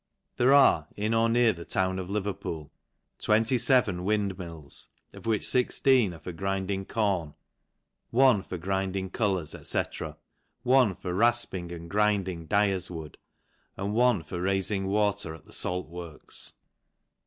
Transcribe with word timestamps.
There 0.37 0.51
are, 0.51 0.87
in 0.95 1.13
or 1.13 1.29
near 1.29 1.53
the 1.53 1.63
town 1.63 1.99
of 1.99 2.09
Leverpool, 2.09 2.71
27 3.19 3.97
ndmills: 3.99 4.87
of 5.13 5.27
which 5.27 5.47
16 5.47 6.15
are 6.15 6.19
for 6.19 6.31
grinding 6.31 6.85
corn, 6.85 7.35
one 8.09 8.41
grinding 8.49 9.11
colours, 9.11 9.53
&c. 9.69 9.83
one 10.63 10.95
for 10.95 11.13
rafping 11.13 11.71
and 11.71 11.87
grind 11.87 12.27
\y 12.27 12.33
dyer's 12.33 12.89
wood, 12.89 13.19
and 13.77 13.93
one 13.93 14.23
for 14.23 14.41
raifing 14.41 14.85
water 14.85 15.35
at 15.35 15.45
the 15.45 15.73
it 15.79 15.85
works. 15.87 16.53